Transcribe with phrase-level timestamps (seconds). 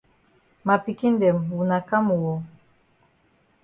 [0.65, 2.33] Ma pikin dem wuna kam oo.